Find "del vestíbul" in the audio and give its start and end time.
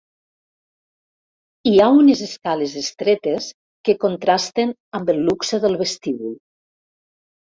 5.67-6.35